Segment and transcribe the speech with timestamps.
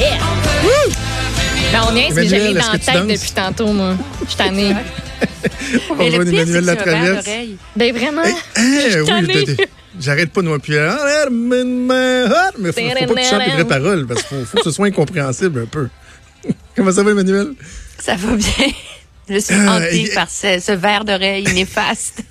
[0.00, 0.18] Yeah!
[1.72, 3.94] Ben, on niaise, mais j'ai est-ce dans la tête depuis tantôt, moi.
[4.22, 4.74] Je suis tannée.
[5.90, 7.26] On va Emmanuel Latraverse.
[7.76, 8.22] Ben, vraiment.
[8.56, 9.44] Hey, oui, tannée.
[9.46, 9.62] je te-
[10.00, 10.96] J'arrête pas de moi puis ah,
[12.58, 14.64] mais faut, faut pas que tu chantes les vraies paroles parce qu'il faut, faut que
[14.64, 15.88] ce soit incompréhensible un peu.
[16.76, 17.48] Comment ça va, Emmanuel?
[17.98, 18.66] Ça va bien.
[19.28, 22.22] Je suis Ah, hantée et- par ce, ce verre d'oreille néfaste.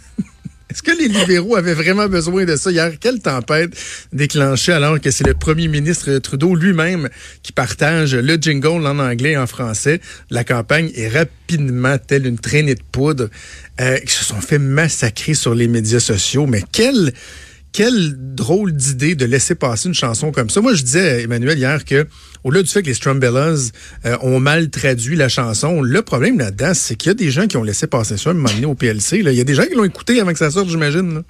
[0.71, 2.71] Est-ce que les libéraux avaient vraiment besoin de ça?
[2.71, 2.93] Hier?
[2.97, 3.73] Quelle tempête
[4.13, 7.09] déclenchée alors que c'est le premier ministre Trudeau lui-même
[7.43, 12.39] qui partage le jingle en anglais et en français la campagne et rapidement, telle une
[12.39, 13.29] traînée de poudre,
[13.81, 16.47] euh, qui se sont fait massacrer sur les médias sociaux.
[16.47, 17.11] Mais quelle,
[17.73, 20.61] quelle drôle d'idée de laisser passer une chanson comme ça.
[20.61, 22.07] Moi, je disais, Emmanuel, hier que
[22.43, 23.71] au-delà du fait que les Strumbellas
[24.05, 27.47] euh, ont mal traduit la chanson, le problème là-dedans, c'est qu'il y a des gens
[27.47, 29.19] qui ont laissé passer ça à un moment donné au PLC.
[29.19, 31.23] Il y a des gens qui l'ont écouté avant que ça sorte, j'imagine.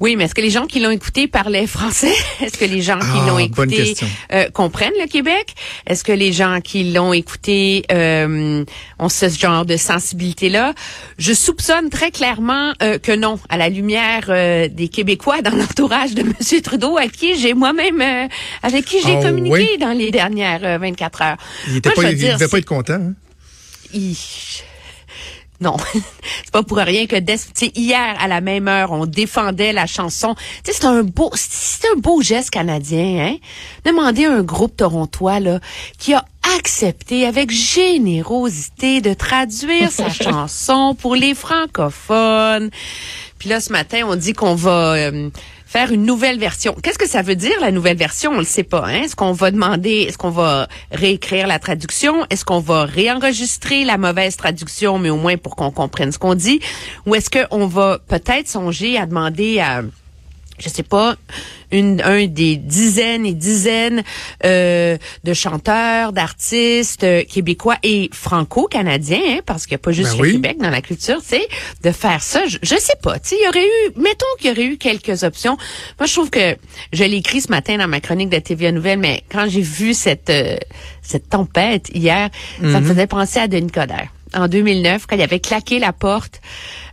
[0.00, 2.12] Oui, mais est-ce que les gens qui l'ont écouté parlaient français?
[2.40, 3.96] Est-ce que les gens qui Ah, l'ont bonne écouté
[4.32, 5.54] euh, comprennent le Québec?
[5.86, 8.64] Est-ce que les gens qui l'ont écouté euh,
[9.00, 10.74] ont ce genre de sensibilité-là?
[11.18, 16.14] Je soupçonne très clairement euh, que non, à la lumière euh, des Québécois dans l'entourage
[16.14, 16.20] de
[16.52, 16.62] M.
[16.62, 18.28] Trudeau, à qui j'ai moi-même, euh,
[18.62, 19.78] avec qui j'ai Ah, communiqué oui?
[19.78, 21.36] dans les dernières euh, 24 heures.
[21.66, 21.80] Il
[22.14, 22.94] dire, devait pas être content.
[22.94, 23.14] hein?
[23.92, 24.16] il-
[25.60, 27.16] Non, c'est pas pour rien que
[27.54, 30.36] sais, hier à la même heure, on défendait la chanson.
[30.62, 33.36] C'est un beau, c'est un beau geste canadien, hein.
[33.84, 35.58] Demandez à un groupe torontois là
[35.98, 36.24] qui a
[36.56, 42.70] accepté avec générosité de traduire sa chanson pour les francophones.
[43.38, 45.30] Puis là, ce matin, on dit qu'on va euh,
[45.66, 46.74] faire une nouvelle version.
[46.82, 48.32] Qu'est-ce que ça veut dire, la nouvelle version?
[48.32, 48.86] On le sait pas.
[48.86, 49.02] Hein?
[49.04, 52.24] Est-ce qu'on va demander, est-ce qu'on va réécrire la traduction?
[52.30, 56.34] Est-ce qu'on va réenregistrer la mauvaise traduction, mais au moins pour qu'on comprenne ce qu'on
[56.34, 56.60] dit?
[57.06, 59.82] Ou est-ce qu'on va peut-être songer à demander à
[60.58, 61.16] je sais pas,
[61.70, 64.02] une, un des dizaines et dizaines
[64.44, 70.12] euh, de chanteurs, d'artistes euh, québécois et franco-canadiens, hein, parce qu'il n'y a pas juste
[70.12, 70.32] Ben le oui.
[70.32, 71.46] Québec dans la culture, c'est
[71.82, 72.46] de faire ça.
[72.46, 74.76] Je, je sais pas, tu sais, il y aurait eu, mettons qu'il y aurait eu
[74.78, 75.56] quelques options.
[75.98, 76.56] Moi, je trouve que
[76.92, 79.94] je l'ai écrit ce matin dans ma chronique de TVA Nouvelle, mais quand j'ai vu
[79.94, 80.56] cette euh,
[81.02, 82.28] cette tempête hier,
[82.60, 84.08] ça me faisait penser à Denis Coderre.
[84.34, 86.40] En 2009, quand il avait claqué la porte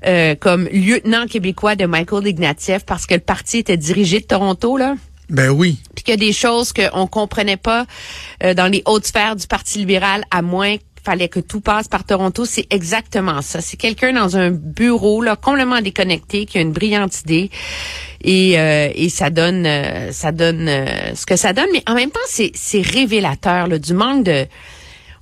[0.06, 4.78] euh, comme lieutenant québécois de Michael Ignatieff parce que le parti était dirigé de Toronto,
[4.78, 4.96] là
[5.29, 5.79] Ben oui.
[5.96, 7.85] puis qu'il y a des choses qu'on comprenait pas
[8.44, 11.88] euh, dans les hautes sphères du Parti libéral, à moins qu'il fallait que tout passe
[11.88, 13.62] par Toronto, c'est exactement ça.
[13.62, 17.50] C'est quelqu'un dans un bureau là complètement déconnecté qui a une brillante idée
[18.22, 21.94] et, euh, et ça donne euh, ça donne euh, ce que ça donne, mais en
[21.94, 24.47] même temps c'est c'est révélateur là, du manque de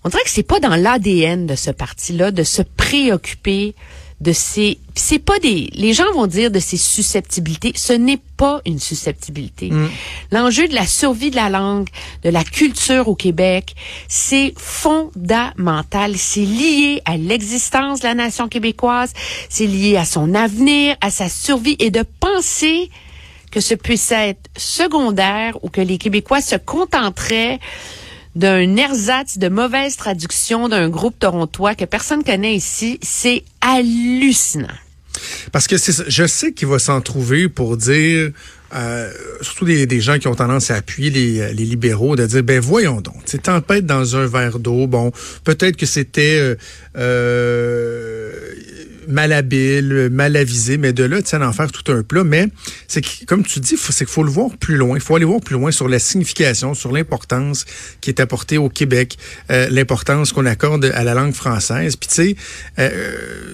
[0.04, 3.76] on dirait que c'est pas dans l'ADN de ce parti-là de se préoccuper
[4.22, 7.74] de ces c'est pas des les gens vont dire de ces susceptibilités.
[7.76, 9.72] Ce n'est pas une susceptibilité.
[10.32, 11.90] L'enjeu de la survie de la langue
[12.24, 13.76] de la culture au Québec
[14.08, 16.18] c'est fondamental.
[16.18, 19.14] C'est lié à l'existence de la nation québécoise.
[19.50, 21.76] C'est lié à son avenir à sa survie.
[21.80, 22.90] Et de penser
[23.52, 27.60] que ce puisse être secondaire ou que les Québécois se contenteraient
[28.36, 34.68] d'un ersatz de mauvaise traduction d'un groupe torontois que personne connaît ici, c'est hallucinant.
[35.52, 38.32] Parce que je sais qu'il va s'en trouver pour dire,
[38.76, 39.12] euh,
[39.42, 43.02] surtout des, gens qui ont tendance à appuyer les, les libéraux, de dire, ben voyons
[43.02, 44.88] donc, c'est tempête dans un verre d'eau.
[44.88, 45.12] Bon,
[45.44, 46.56] peut-être que c'était euh,
[46.98, 48.32] euh,
[49.08, 52.24] malhabile, mal avisé, mais de là, tu sais, d'en faire tout un plat.
[52.24, 52.48] Mais
[52.88, 54.98] c'est que, comme tu dis, c'est qu'il faut le voir plus loin.
[54.98, 57.66] Il faut aller voir plus loin sur la signification, sur l'importance
[58.02, 59.18] qui est apportée au Québec,
[59.52, 61.96] euh, l'importance qu'on accorde à la langue française.
[61.96, 62.36] Puis tu sais,
[62.80, 62.92] euh,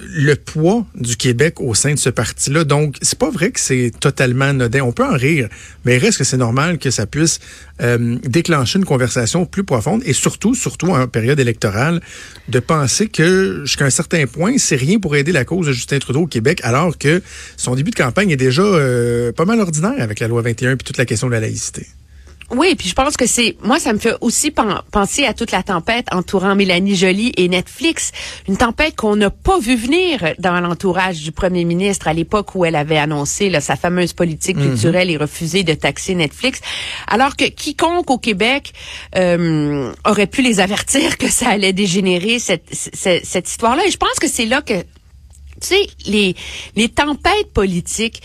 [0.08, 2.64] le poids du Québec au sein de ce parti-là.
[2.64, 4.82] Donc, c'est pas vrai que c'est totalement anodin.
[4.82, 5.48] On peut en rire,
[5.84, 7.40] mais reste que c'est normal que ça puisse
[7.82, 12.00] euh, déclencher une conversation plus profonde et surtout, surtout en période électorale,
[12.48, 15.98] de penser que jusqu'à un certain point, c'est rien pour aider la cause de Justin
[15.98, 17.22] Trudeau au Québec, alors que
[17.56, 20.84] son début de campagne est déjà euh, pas mal ordinaire avec la loi 21 puis
[20.84, 21.86] toute la question de la laïcité.
[22.52, 25.52] Oui, puis je pense que c'est moi ça me fait aussi pen- penser à toute
[25.52, 28.10] la tempête entourant Mélanie Joly et Netflix,
[28.48, 32.64] une tempête qu'on n'a pas vu venir dans l'entourage du premier ministre à l'époque où
[32.64, 36.60] elle avait annoncé là, sa fameuse politique culturelle et refusé de taxer Netflix,
[37.06, 38.72] alors que quiconque au Québec
[39.16, 43.86] euh, aurait pu les avertir que ça allait dégénérer cette cette, cette histoire-là.
[43.86, 44.74] Et je pense que c'est là que
[45.60, 46.34] tu sais, les,
[46.76, 48.22] les tempêtes politiques,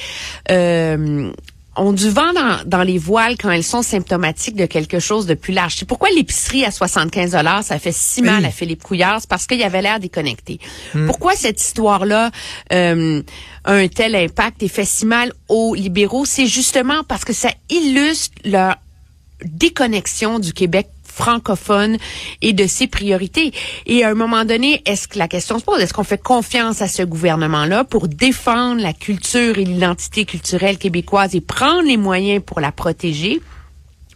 [0.52, 1.32] euh,
[1.78, 5.34] ont du vent dans, dans les voiles quand elles sont symptomatiques de quelque chose de
[5.34, 5.76] plus large.
[5.78, 9.46] C'est pourquoi l'épicerie à 75 dollars, ça fait si mal à Philippe Couillard, c'est parce
[9.46, 10.60] qu'il avait l'air déconnecté.
[10.94, 11.08] Hmm.
[11.08, 12.32] Pourquoi cette histoire-là
[12.72, 13.22] euh,
[13.66, 16.26] a un tel impact et fait si mal aux libéraux?
[16.26, 18.76] C'est justement parce que ça illustre leur
[19.44, 21.98] déconnexion du Québec francophone
[22.42, 23.52] et de ses priorités.
[23.86, 26.82] Et à un moment donné, est-ce que la question se pose, est-ce qu'on fait confiance
[26.82, 32.44] à ce gouvernement-là pour défendre la culture et l'identité culturelle québécoise et prendre les moyens
[32.46, 33.42] pour la protéger?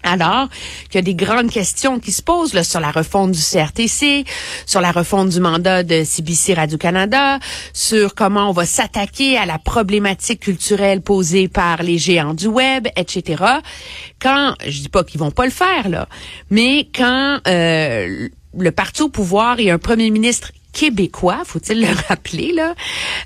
[0.04, 0.48] Alors
[0.90, 4.24] qu'il y a des grandes questions qui se posent là, sur la refonte du CRTC,
[4.66, 7.40] sur la refonte du mandat de CBC Radio-Canada,
[7.74, 12.88] sur comment on va s'attaquer à la problématique culturelle posée par les géants du web,
[12.96, 13.44] etc.
[14.22, 16.08] Quand, je dis pas qu'ils vont pas le faire là,
[16.50, 22.54] mais quand euh, le parti au pouvoir et un premier ministre québécois, faut-il le rappeler
[22.54, 22.74] là,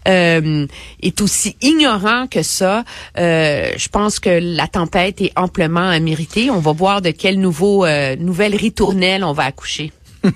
[0.08, 0.66] euh,
[1.04, 2.84] est aussi ignorant que ça.
[3.20, 6.50] Euh, je pense que la tempête est amplement méritée.
[6.50, 9.92] On va voir de quelle nouveau euh, nouvelle ritournelle on va accoucher.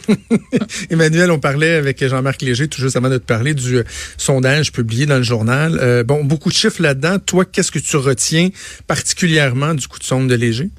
[0.91, 3.81] Emmanuel, on parlait avec Jean-Marc Léger tout juste avant de te parler du
[4.17, 6.03] sondage publié dans le journal.
[6.05, 7.17] bon, beaucoup de chiffres là-dedans.
[7.19, 8.49] Toi, qu'est-ce que tu retiens
[8.85, 10.69] particulièrement du coup de sonde de Léger?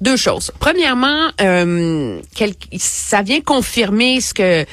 [0.00, 0.52] Deux choses.
[0.60, 1.32] Premièrement,
[2.78, 4.64] ça vient confirmer ce que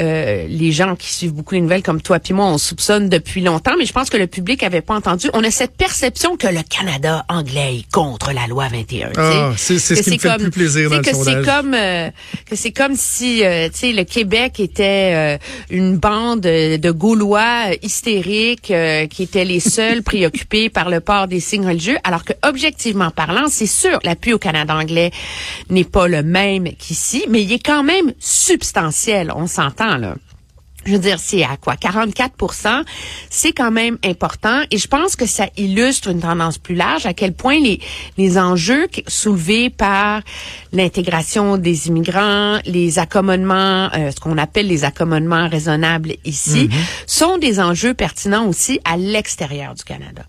[0.00, 3.40] euh, les gens qui suivent beaucoup les nouvelles comme toi puis moi, on soupçonne depuis
[3.42, 5.28] longtemps, mais je pense que le public avait pas entendu.
[5.34, 9.10] On a cette perception que le Canada anglais est contre la loi 21.
[9.16, 11.14] Ah, c'est ce qui me fait le plus plaisir dans le que.
[11.14, 12.10] C'est comme euh,
[12.46, 15.38] que c'est comme si euh, tu sais le Québec était
[15.70, 18.72] une bande de Gaulois hystériques
[19.10, 23.46] qui étaient les seuls préoccupés par le port des signes religieux, alors que objectivement parlant,
[23.48, 25.10] c'est sûr, l'appui au Canada anglais
[25.68, 29.32] n'est pas le même qu'ici, mais il est quand même substantiel.
[29.34, 29.89] On s'entend
[30.86, 31.74] je veux dire, c'est à quoi?
[31.74, 32.84] 44%
[33.28, 37.12] C'est quand même important et je pense que ça illustre une tendance plus large à
[37.12, 37.80] quel point les,
[38.16, 40.22] les enjeux soulevés par
[40.72, 47.04] l'intégration des immigrants, les accommodements, euh, ce qu'on appelle les accommodements raisonnables ici, mm-hmm.
[47.06, 50.22] sont des enjeux pertinents aussi à l'extérieur du Canada.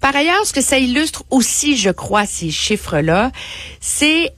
[0.00, 3.30] Par ailleurs, ce que ça illustre aussi, je crois, ces chiffres-là,
[3.80, 4.30] c'est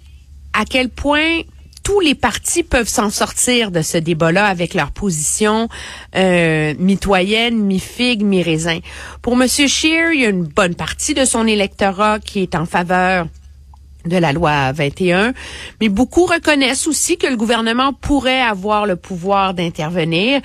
[0.53, 1.43] à quel point
[1.85, 5.69] tous les partis peuvent s'en sortir de ce débat-là avec leur position
[6.17, 8.81] euh, mitoyenne, mi-figue, mi-raisin.
[9.23, 9.47] Pour M.
[9.47, 13.27] Scheer, il y a une bonne partie de son électorat qui est en faveur
[14.05, 15.33] de la loi 21,
[15.81, 20.41] mais beaucoup reconnaissent aussi que le gouvernement pourrait avoir le pouvoir d'intervenir.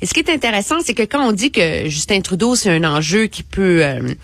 [0.00, 2.84] Et ce qui est intéressant, c'est que quand on dit que Justin Trudeau c'est un
[2.84, 4.14] enjeu qui peut euh,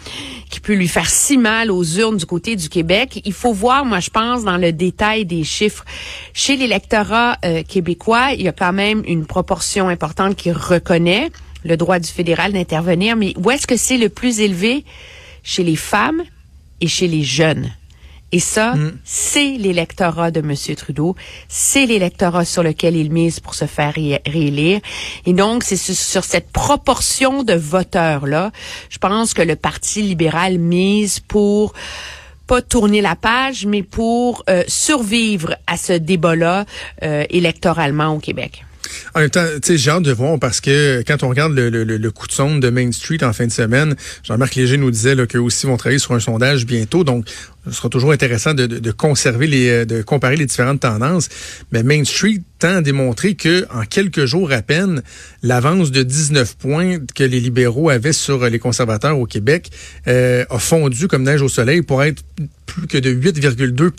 [0.51, 3.85] qui peut lui faire si mal aux urnes du côté du Québec, il faut voir,
[3.85, 5.85] moi je pense, dans le détail des chiffres.
[6.35, 11.31] Chez l'électorat euh, québécois, il y a quand même une proportion importante qui reconnaît
[11.65, 14.85] le droit du fédéral d'intervenir, mais où est-ce que c'est le plus élevé?
[15.43, 16.23] Chez les femmes
[16.81, 17.71] et chez les jeunes.
[18.33, 18.99] Et ça, mm.
[19.05, 20.55] c'est l'électorat de M.
[20.77, 21.17] Trudeau.
[21.49, 24.81] C'est l'électorat sur lequel il mise pour se faire réélire.
[25.27, 28.53] Et donc, c'est sur cette proportion de voteurs-là,
[28.89, 31.73] je pense que le Parti libéral mise pour
[32.47, 36.65] pas tourner la page, mais pour euh, survivre à ce débat-là
[37.05, 38.65] euh, électoralement au Québec.
[39.15, 42.11] En même temps, j'ai hâte de voir parce que quand on regarde le, le, le,
[42.11, 45.41] coup de sonde de Main Street en fin de semaine, Jean-Marc Léger nous disait qu'eux
[45.41, 47.05] aussi vont travailler sur un sondage bientôt.
[47.05, 47.27] Donc,
[47.67, 51.29] ce sera toujours intéressant de, conserver les, euh, de comparer les différentes tendances.
[51.73, 55.03] Mais Main Street tend à démontrer que en quelques jours à peine,
[55.43, 59.71] l'avance de 19 points que les libéraux avaient sur les conservateurs au Québec
[60.09, 62.23] euh, a fondu comme neige au soleil pour être
[62.67, 63.91] plus que de 8,2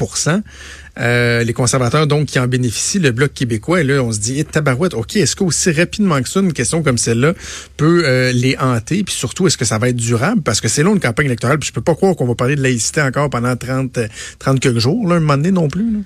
[0.99, 4.43] euh, les conservateurs donc qui en bénéficient, le bloc québécois, là on se dit, eh,
[4.43, 7.33] tabarouette, ok, est-ce qu'aussi rapidement que ça, une question comme celle-là
[7.77, 10.41] peut euh, les hanter, puis surtout, est-ce que ça va être durable?
[10.41, 12.55] Parce que c'est long une campagne électorale, puis je peux pas croire qu'on va parler
[12.55, 13.99] de laïcité encore pendant 30,
[14.39, 15.91] 30 quelques jours, là, un moment donné non plus.
[15.91, 15.99] Là.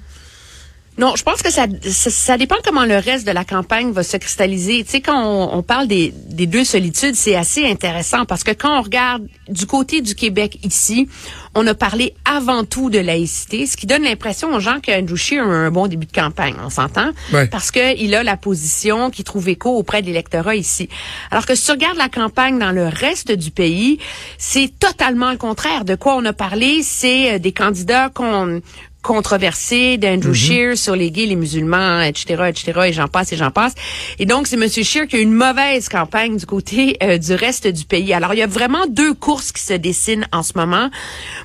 [0.98, 4.16] Non, je pense que ça, ça, dépend comment le reste de la campagne va se
[4.16, 4.84] cristalliser.
[4.86, 8.80] Tu sais, quand on, parle des, des, deux solitudes, c'est assez intéressant parce que quand
[8.80, 11.10] on regarde du côté du Québec ici,
[11.54, 15.44] on a parlé avant tout de laïcité, ce qui donne l'impression aux gens qu'Andrew Scheer
[15.44, 17.12] a un bon début de campagne, on s'entend,
[17.50, 20.90] parce qu'il a la position qui trouve écho auprès de l'électorat ici.
[21.32, 24.00] Alors que si tu regardes la campagne dans le reste du pays,
[24.38, 25.86] c'est totalement le contraire.
[25.86, 28.62] De quoi on a parlé, c'est euh, des candidats qu'on
[29.06, 33.52] controversé d'Andrew mm sur les gays, les musulmans, etc., etc., et j'en passe et j'en
[33.52, 33.74] passe.
[34.18, 34.68] Et donc, c'est M.
[34.68, 38.14] Scheer qui a une mauvaise campagne du côté euh, du reste du pays.
[38.14, 40.90] Alors, il y a vraiment deux courses qui se dessinent en ce moment.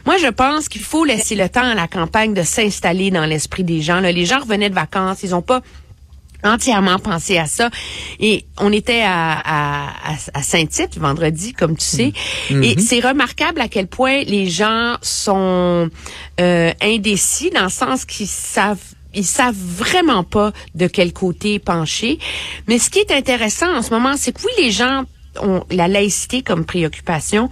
[0.07, 3.65] Moi, je pense qu'il faut laisser le temps à la campagne de s'installer dans l'esprit
[3.65, 4.01] des gens.
[4.01, 5.61] Là, les gens revenaient de vacances, ils ont pas
[6.45, 7.71] entièrement pensé à ça.
[8.19, 12.13] Et on était à, à, à Saint-Tite vendredi, comme tu sais.
[12.51, 12.63] Mm.
[12.63, 12.79] Et mm-hmm.
[12.81, 15.89] c'est remarquable à quel point les gens sont
[16.41, 18.79] euh, indécis dans le sens qu'ils savent
[19.13, 22.21] ils savent vraiment pas de quel côté pencher.
[22.69, 25.03] Mais ce qui est intéressant en ce moment, c'est que oui, les gens
[25.41, 27.49] ont la laïcité comme préoccupation,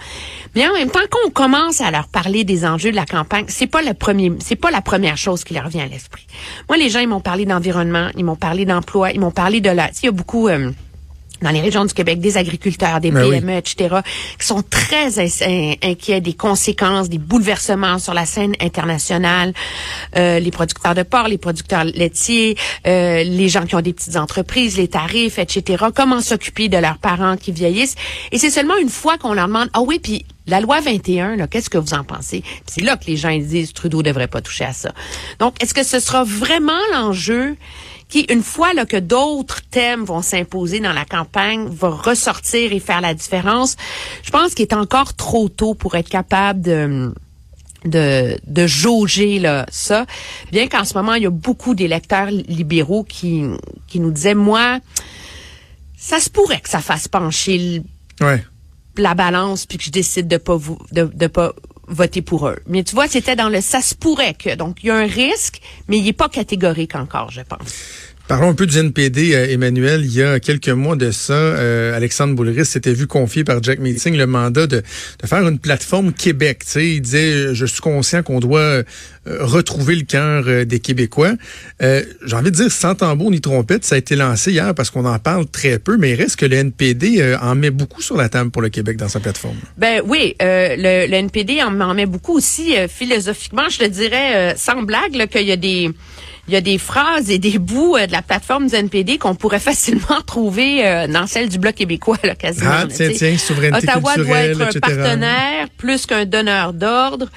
[0.54, 3.66] mais en même temps qu'on commence à leur parler des enjeux de la campagne, c'est
[3.66, 6.26] pas le premier, c'est pas la première chose qui leur vient à l'esprit.
[6.68, 9.70] Moi, les gens, ils m'ont parlé d'environnement, ils m'ont parlé d'emploi, ils m'ont parlé de
[9.70, 10.70] la, il y a beaucoup euh,
[11.42, 13.96] dans les régions du Québec, des agriculteurs, des ben PME, etc.,
[14.38, 19.52] qui sont très inquiets des conséquences, des bouleversements sur la scène internationale.
[20.16, 24.16] Euh, les producteurs de porc, les producteurs laitiers, euh, les gens qui ont des petites
[24.16, 25.86] entreprises, les tarifs, etc.
[25.94, 27.94] Comment s'occuper de leurs parents qui vieillissent.
[28.32, 31.70] Et c'est seulement une fois qu'on leur demande, ah oui, puis la loi 21, qu'est-ce
[31.70, 32.42] que vous en pensez?
[32.66, 34.92] C'est là que les gens ils disent, Trudeau devrait pas toucher à ça.
[35.38, 37.56] Donc, est-ce que ce sera vraiment l'enjeu
[38.08, 42.80] qui, une fois là, que d'autres thèmes vont s'imposer dans la campagne, va ressortir et
[42.80, 43.76] faire la différence.
[44.22, 47.12] Je pense qu'il est encore trop tôt pour être capable de
[47.84, 50.04] de, de jauger là, ça,
[50.50, 53.44] bien qu'en ce moment, il y a beaucoup d'électeurs libéraux qui,
[53.86, 54.80] qui nous disaient, moi,
[55.96, 57.82] ça se pourrait que ça fasse pencher
[58.96, 61.52] la balance puis que je décide de pas vous, de, de pas
[61.88, 62.58] voter pour eux.
[62.66, 64.54] Mais tu vois, c'était dans le ça se pourrait que.
[64.54, 67.58] Donc, il y a un risque, mais il n'est pas catégorique encore, je pense.
[68.28, 70.04] Parlons un peu du NPD, euh, Emmanuel.
[70.04, 73.78] Il y a quelques mois de ça, euh, Alexandre Boulris s'était vu confier par Jack
[73.78, 74.82] Meeting le mandat de,
[75.22, 76.60] de faire une plateforme Québec.
[76.66, 78.82] Sais, il disait, je suis conscient qu'on doit
[79.40, 81.32] retrouver le cœur des Québécois.
[81.80, 85.04] J'ai envie de dire, sans tambour ni trompette, ça a été lancé hier parce qu'on
[85.04, 88.28] en parle très peu, mais il reste que le NPD en met beaucoup sur la
[88.28, 89.56] table pour le Québec dans sa plateforme.
[89.76, 93.68] Ben oui, le, le, NPD en, en, met beaucoup aussi philosophiquement.
[93.68, 95.90] Je te dirais, sans blague, qu'il y a des
[96.48, 99.34] il y a des phrases et des bouts euh, de la plateforme du NPD qu'on
[99.34, 102.70] pourrait facilement trouver euh, dans celle du Bloc québécois, là, quasiment.
[102.72, 107.28] Ah, tiens, tiens, souveraineté Ottawa doit être un partenaire plus qu'un donneur d'ordre.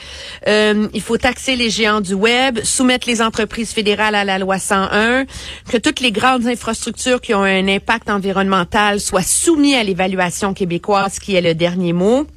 [0.48, 1.70] Euh, il faut taxer les
[2.02, 5.26] du web, soumettre les entreprises fédérales à la loi 101,
[5.68, 11.18] que toutes les grandes infrastructures qui ont un impact environnemental soient soumises à l'évaluation québécoise,
[11.18, 12.28] qui est le dernier mot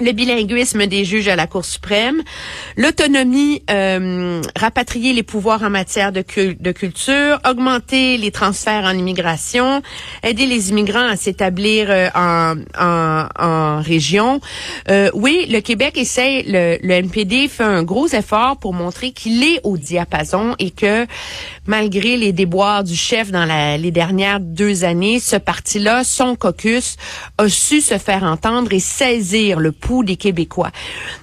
[0.00, 2.22] le bilinguisme des juges à la Cour suprême,
[2.76, 9.82] l'autonomie, euh, rapatrier les pouvoirs en matière de, culture, augmenter les transferts en immigration,
[10.22, 14.40] aider les immigrants à s'établir euh, en, en, en, région.
[14.90, 19.42] Euh, oui, le Québec essaie, le, le NPD fait un gros effort pour montrer qu'il
[19.42, 21.06] est au diapason et que
[21.66, 26.96] malgré les déboires du chef dans la, les dernières deux années, ce parti-là, son caucus,
[27.38, 29.72] a su se faire entendre et saisir le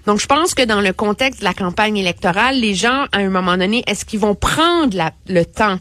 [0.06, 3.30] Donc, je pense que dans le contexte de la campagne électorale, les gens, à un
[3.30, 5.80] moment donné, est-ce qu'ils vont prendre le temps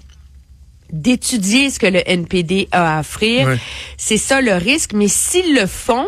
[0.93, 3.59] d'étudier ce que le NPD a à offrir.
[3.97, 4.93] C'est ça le risque.
[4.93, 6.07] Mais s'ils le font,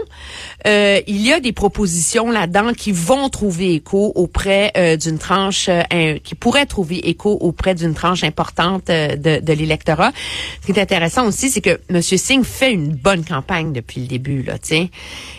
[0.66, 5.68] euh, il y a des propositions là-dedans qui vont trouver écho auprès euh, d'une tranche,
[5.68, 10.12] euh, qui pourraient trouver écho auprès d'une tranche importante de, de l'électorat.
[10.60, 12.02] Ce qui est intéressant aussi, c'est que M.
[12.02, 14.88] Singh fait une bonne campagne depuis le début, là, tiens.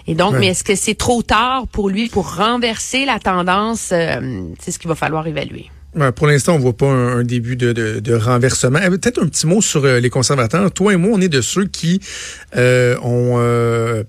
[0.08, 3.94] Et donc, mais est-ce que c'est trop tard pour lui pour renverser la tendance?
[4.60, 5.70] c'est ce qu'il va falloir évaluer.
[6.16, 8.80] Pour l'instant, on voit pas un, début de, de, de renversement.
[8.82, 10.72] Eh, peut-être un petit mot sur euh, les conservateurs.
[10.72, 12.00] Toi et moi, on est de ceux qui
[12.56, 14.04] euh, ont, euh,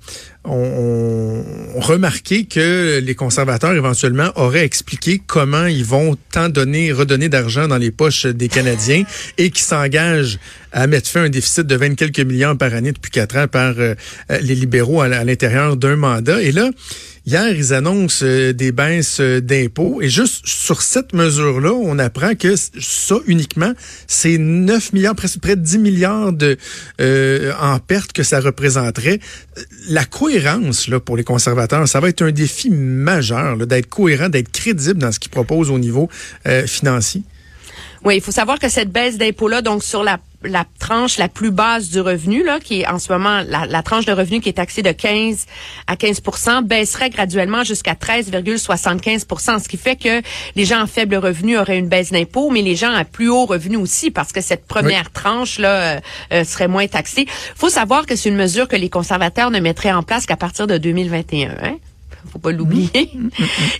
[0.44, 7.66] ont, remarqué que les conservateurs éventuellement auraient expliqué comment ils vont tant donner, redonner d'argent
[7.66, 9.02] dans les poches des Canadiens
[9.36, 10.38] et qui s'engagent
[10.70, 13.48] à mettre fin à un déficit de 20 quelques millions par année depuis quatre ans
[13.48, 16.40] par les libéraux à l'intérieur d'un mandat.
[16.40, 16.70] Et là,
[17.24, 22.34] Hier, ils annoncent euh, des baisses euh, d'impôts et juste sur cette mesure-là, on apprend
[22.34, 23.72] que ça uniquement,
[24.08, 26.56] c'est 9 milliards, presque près de 10 milliards de
[27.00, 29.20] euh, en pertes que ça représenterait.
[29.88, 34.50] La cohérence là pour les conservateurs, ça va être un défi majeur d'être cohérent, d'être
[34.50, 36.08] crédible dans ce qu'ils proposent au niveau
[36.66, 37.22] financier.
[38.04, 41.50] Oui, il faut savoir que cette baisse d'impôts-là, donc sur la la tranche la plus
[41.50, 44.54] basse du revenu, là, qui est en ce moment la, tranche de revenu qui est
[44.54, 45.46] taxée de 15
[45.86, 50.22] à 15% baisserait graduellement jusqu'à 13,75% ce qui fait que
[50.56, 53.46] les gens en faible revenu auraient une baisse d'impôt, mais les gens à plus haut
[53.46, 56.00] revenu aussi, parce que cette première tranche là euh,
[56.32, 57.26] euh, serait moins taxée.
[57.56, 60.66] faut savoir que c'est une mesure que les conservateurs ne mettraient en place qu'à partir
[60.66, 61.50] de 2021.
[61.62, 61.76] Hein?
[62.32, 63.10] Faut pas l'oublier.
[63.14, 63.28] Mmh.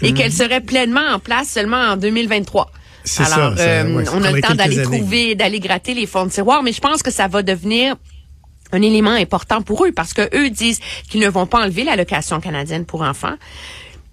[0.03, 2.71] Et qu'elle serait pleinement en place seulement en 2023.
[3.19, 6.73] Alors, euh, on a le temps d'aller trouver, d'aller gratter les fonds de tiroir, mais
[6.73, 7.97] je pense que ça va devenir
[8.73, 12.41] un élément important pour eux parce que eux disent qu'ils ne vont pas enlever l'allocation
[12.41, 13.35] canadienne pour enfants.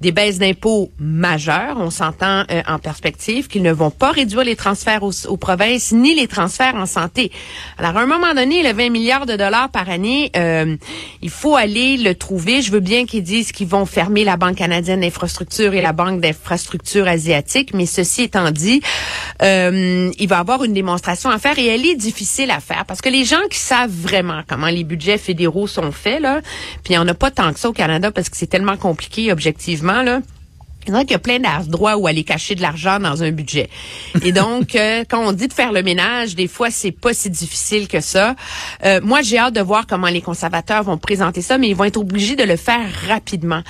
[0.02, 4.56] Des baisses d'impôts majeures, on s'entend euh, en perspective, qu'ils ne vont pas réduire les
[4.56, 7.32] transferts aux, aux, provinces ni les transferts en santé.
[7.78, 10.78] Alors, à un moment donné, le 20 milliards de dollars par année, euh,
[11.22, 12.62] il faut aller le trouver.
[12.62, 16.22] Je veux bien qu'ils disent qu'ils vont fermer la Banque canadienne d'infrastructure et la Banque
[16.22, 18.82] d'infrastructure asiatique, mais ceci étant dit,
[19.42, 22.86] euh, il va y avoir une démonstration à faire et elle est difficile à faire
[22.86, 26.42] parce que les gens qui savent vraiment comment les budgets fédéraux sont faits, là,
[26.84, 28.78] puis il n'y en a pas tant que ça au Canada parce que c'est tellement
[28.78, 30.22] compliqué objectivement, là.
[30.88, 33.70] Il y a plein d'endroits où aller cacher de l'argent dans un budget.
[34.24, 37.30] Et donc, euh, quand on dit de faire le ménage, des fois, c'est pas si
[37.30, 38.36] difficile que ça.
[38.86, 41.84] Euh, moi, j'ai hâte de voir comment les conservateurs vont présenter ça, mais ils vont
[41.84, 43.62] être obligés de le faire rapidement.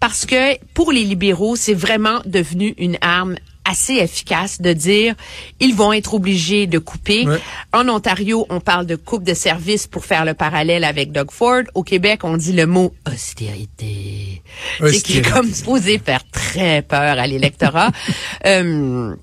[0.00, 5.14] Parce que pour les libéraux, c'est vraiment devenu une arme assez efficace de dire
[5.60, 7.26] ils vont être obligés de couper.
[7.72, 11.62] En Ontario, on parle de coupe de services pour faire le parallèle avec Doug Ford.
[11.74, 14.42] Au Québec, on dit le mot austérité.
[14.80, 17.90] C'est qui est comme supposé faire très peur à l'électorat.
[18.46, 19.14] euh,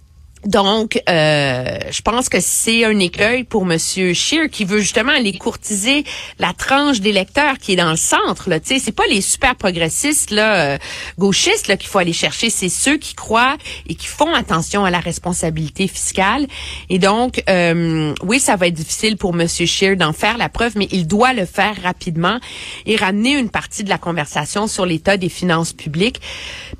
[0.45, 5.38] donc, euh, je pense que c'est un écueil pour Monsieur Scheer qui veut justement aller
[5.38, 6.03] courtiser
[6.39, 8.50] la tranche d'électeurs qui est dans le centre.
[8.50, 10.77] Là, tu sais, c'est pas les super progressistes là, euh,
[11.19, 13.55] gauchistes là qu'il faut aller chercher, c'est ceux qui croient
[13.88, 16.48] et qui font attention à la responsabilité fiscale.
[16.89, 20.74] Et donc, euh, oui, ça va être difficile pour Monsieur Scheer d'en faire la preuve,
[20.75, 22.39] mais il doit le faire rapidement
[22.88, 26.19] et ramener une partie de la conversation sur l'état des finances publiques.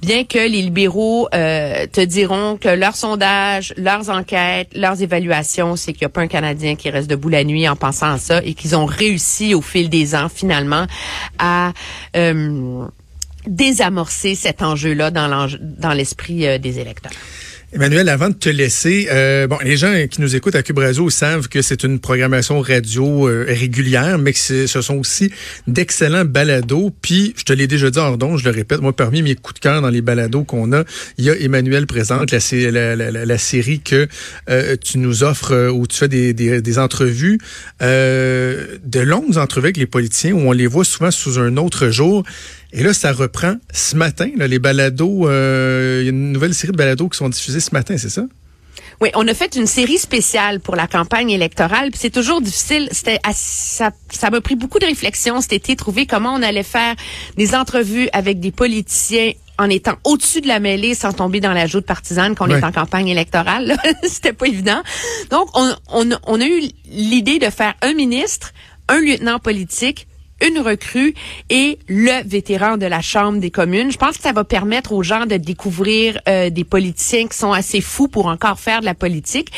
[0.02, 5.94] Bien que les libéraux euh, te diront que leur sondage leurs enquêtes, leurs évaluations, c'est
[5.94, 8.42] qu'il n'y a pas un Canadien qui reste debout la nuit en pensant à ça
[8.44, 10.86] et qu'ils ont réussi au fil des ans finalement
[11.40, 11.74] à
[12.16, 12.86] euh,
[13.48, 17.12] désamorcer cet enjeu-là dans l'esprit euh, des électeurs.
[17.74, 21.10] Emmanuel, avant de te laisser, euh, bon, les gens qui nous écoutent à Cube Radio
[21.10, 25.32] savent que c'est une programmation radio euh, régulière, mais que ce sont aussi
[25.68, 26.92] d'excellents balados.
[27.02, 29.60] Puis, je te l'ai déjà dit hors je le répète, moi, parmi mes coups de
[29.62, 30.84] cœur dans les balados qu'on a,
[31.18, 34.06] il y a Emmanuel présente, la, la, série que
[34.50, 37.40] euh, tu nous offres euh, où tu fais des, des, des entrevues,
[37.80, 42.26] de longues entrevues avec les politiciens où on les voit souvent sous un autre jour.
[42.74, 45.28] Et là, ça reprend ce matin, là, les balados.
[45.28, 48.10] Euh, il y a une nouvelle série de balados qui sont diffusés ce matin, c'est
[48.10, 48.24] ça?
[49.02, 51.90] Oui, on a fait une série spéciale pour la campagne électorale.
[51.90, 52.88] Puis c'est toujours difficile.
[52.92, 56.96] C'était ça, ça m'a pris beaucoup de réflexion cet été, trouver comment on allait faire
[57.36, 61.68] des entrevues avec des politiciens en étant au-dessus de la mêlée sans tomber dans la
[61.68, 63.76] joute partisane qu'on est en campagne électorale.
[64.04, 64.82] C'était pas évident.
[65.30, 68.54] Donc, on, on, on a eu l'idée de faire un ministre,
[68.88, 70.08] un lieutenant politique,
[70.42, 71.14] une recrue
[71.50, 73.92] et le vétéran de la Chambre des communes.
[73.92, 77.52] Je pense que ça va permettre aux gens de découvrir euh, des politiciens qui sont
[77.52, 79.50] assez fous pour encore faire de la politique.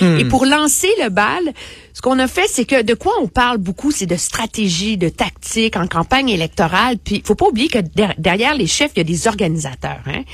[0.00, 0.18] Hmm.
[0.18, 1.52] Et pour lancer le bal,
[1.96, 5.08] ce qu'on a fait, c'est que de quoi on parle beaucoup, c'est de stratégie, de
[5.08, 6.98] tactique en campagne électorale.
[7.02, 7.78] Puis, faut pas oublier que
[8.18, 10.02] derrière les chefs, il y a des organisateurs.
[10.04, 10.24] Hein?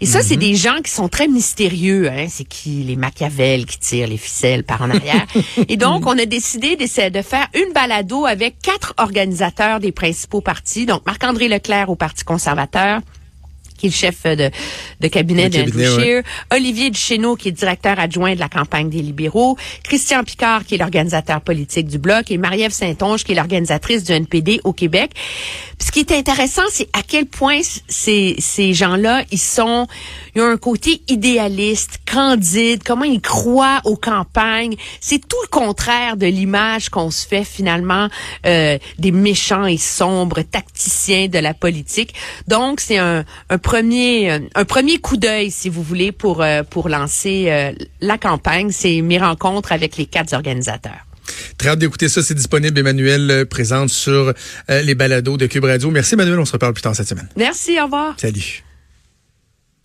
[0.00, 0.40] Et ça, c'est mhm.
[0.40, 2.08] des gens qui sont très mystérieux.
[2.08, 2.26] Hein?
[2.28, 5.26] C'est qui les Machiavel qui tirent les ficelles par en arrière.
[5.68, 10.86] Et donc, on a décidé de faire une balado avec quatre organisateurs des principaux partis.
[10.86, 13.00] Donc, Marc-André Leclerc au Parti conservateur
[13.78, 14.50] qui est le chef de,
[15.00, 19.56] de cabinet d'Andrew Scheer, Olivier Duchesneau, qui est directeur adjoint de la campagne des libéraux,
[19.82, 24.12] Christian Picard, qui est l'organisateur politique du Bloc, et Marie-Ève Saint-Onge, qui est l'organisatrice du
[24.12, 25.12] NPD au Québec.
[25.78, 29.86] Puis ce qui est intéressant, c'est à quel point ces, ces gens-là, ils sont,
[30.34, 34.74] ils ont un côté idéaliste, candide, comment ils croient aux campagnes.
[35.00, 38.08] C'est tout le contraire de l'image qu'on se fait finalement
[38.46, 42.14] euh, des méchants et sombres tacticiens de la politique.
[42.48, 46.62] Donc, c'est un, un premier euh, un premier coup d'œil, si vous voulez, pour euh,
[46.62, 48.70] pour lancer euh, la campagne.
[48.70, 51.04] C'est mes rencontres avec les quatre organisateurs.
[51.58, 52.22] Très hâte d'écouter ça.
[52.22, 52.78] C'est disponible.
[52.78, 54.32] Emmanuel présente sur
[54.68, 55.90] les balados de Cube Radio.
[55.90, 56.38] Merci, Emmanuel.
[56.38, 57.28] On se reparle plus tard cette semaine.
[57.36, 57.78] Merci.
[57.78, 58.14] Au revoir.
[58.16, 58.62] Salut.